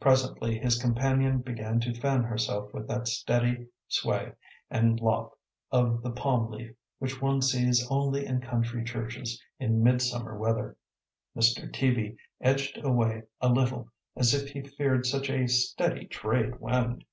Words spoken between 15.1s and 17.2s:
a steady trade wind.